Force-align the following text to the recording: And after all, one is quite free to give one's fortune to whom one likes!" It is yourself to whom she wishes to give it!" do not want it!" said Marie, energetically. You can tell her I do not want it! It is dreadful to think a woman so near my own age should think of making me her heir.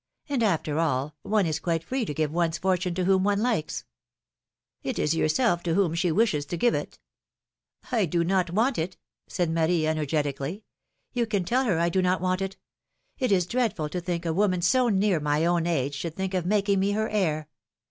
And 0.27 0.41
after 0.41 0.79
all, 0.79 1.15
one 1.21 1.45
is 1.45 1.59
quite 1.59 1.83
free 1.83 2.05
to 2.05 2.13
give 2.15 2.31
one's 2.31 2.57
fortune 2.57 2.95
to 2.95 3.03
whom 3.05 3.23
one 3.23 3.39
likes!" 3.39 3.85
It 4.81 4.97
is 4.97 5.13
yourself 5.15 5.61
to 5.61 5.75
whom 5.75 5.93
she 5.93 6.11
wishes 6.11 6.43
to 6.47 6.57
give 6.57 6.73
it!" 6.73 6.97
do 8.09 8.23
not 8.23 8.49
want 8.49 8.79
it!" 8.79 8.97
said 9.27 9.51
Marie, 9.51 9.85
energetically. 9.85 10.63
You 11.13 11.27
can 11.27 11.45
tell 11.45 11.65
her 11.65 11.77
I 11.77 11.89
do 11.89 12.01
not 12.01 12.19
want 12.19 12.41
it! 12.41 12.57
It 13.19 13.31
is 13.31 13.45
dreadful 13.45 13.89
to 13.89 14.01
think 14.01 14.25
a 14.25 14.33
woman 14.33 14.63
so 14.63 14.89
near 14.89 15.19
my 15.19 15.45
own 15.45 15.67
age 15.67 15.93
should 15.93 16.15
think 16.15 16.33
of 16.33 16.47
making 16.47 16.79
me 16.79 16.93
her 16.93 17.07
heir. 17.07 17.47